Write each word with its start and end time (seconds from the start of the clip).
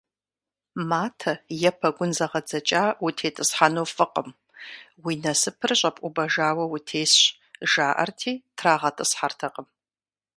Матэ 0.89 1.33
е 1.69 1.71
пэгун 1.79 2.11
зэгъэдзэкӀа 2.17 2.83
утетӀысхьэну 3.05 3.89
фӀыкъым, 3.95 4.29
уи 5.05 5.13
насыпыр 5.23 5.71
щӀэпӀубэжауэ 5.79 6.65
утесщ, 6.73 7.19
жаӀэрти 7.71 8.33
трагъэтӀысхьэртэкъым. 8.57 9.67